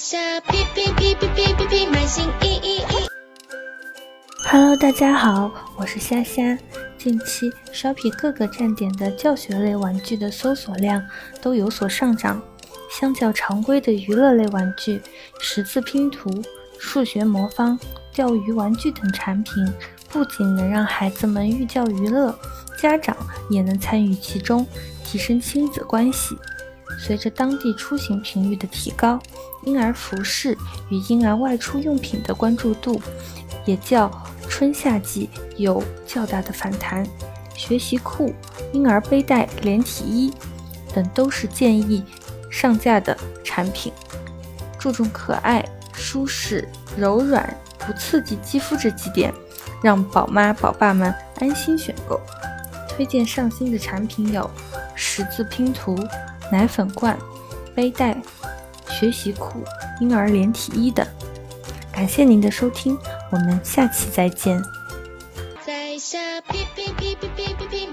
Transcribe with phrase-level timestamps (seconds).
[0.00, 3.06] 下哔哔哔哔哔哔哔，满心意意意。
[4.50, 6.56] Hello，大家好，我是虾虾。
[6.96, 11.06] 近期 Shopee 各个站点的教学类玩具的搜索量
[11.42, 12.40] 都有所上涨，
[12.90, 15.02] 相较常规的娱乐类玩具，
[15.38, 16.30] 识字拼图、
[16.78, 17.78] 数学魔方、
[18.14, 19.52] 钓鱼玩具等产品，
[20.08, 22.34] 不仅能让孩子们寓教于乐，
[22.80, 23.14] 家长
[23.50, 24.66] 也能参与其中，
[25.04, 26.34] 提升亲子关系。
[27.00, 29.18] 随着当地出行频率的提高，
[29.64, 30.56] 婴儿服饰
[30.90, 33.00] 与婴儿外出用品的关注度
[33.64, 34.10] 也较
[34.48, 37.06] 春夏季有较大的反弹。
[37.56, 38.34] 学习裤、
[38.72, 40.32] 婴儿背带、连体衣
[40.94, 42.04] 等都是建议
[42.50, 43.92] 上架的产品，
[44.78, 49.32] 注重可爱、舒适、柔软、不刺激肌肤这几点，
[49.82, 52.20] 让宝妈宝爸们安心选购。
[52.88, 54.48] 推荐上新的产品有
[54.94, 55.96] 十字拼图。
[56.50, 57.16] 奶粉罐、
[57.74, 58.20] 背带、
[58.88, 59.62] 学习裤、
[60.00, 61.06] 婴儿连体衣等。
[61.92, 62.98] 感谢您的收听，
[63.30, 64.62] 我们下期再见。
[65.66, 67.88] 在下哔哔哔哔哔哔哔，